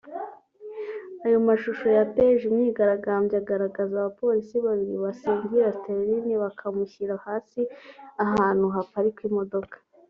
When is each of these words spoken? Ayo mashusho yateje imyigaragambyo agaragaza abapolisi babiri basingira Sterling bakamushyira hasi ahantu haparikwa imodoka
Ayo 1.25 1.37
mashusho 1.47 1.85
yateje 1.97 2.43
imyigaragambyo 2.47 3.35
agaragaza 3.41 3.93
abapolisi 3.97 4.55
babiri 4.65 4.95
basingira 5.03 5.75
Sterling 5.77 6.27
bakamushyira 6.43 7.13
hasi 7.25 7.61
ahantu 8.25 8.65
haparikwa 8.75 9.23
imodoka 9.29 9.75